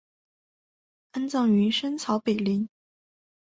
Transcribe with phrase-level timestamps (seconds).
[1.11, 2.67] 安葬于深草北陵。